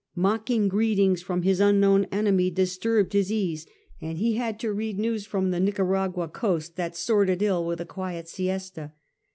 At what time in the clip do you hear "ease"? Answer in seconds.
3.31-3.67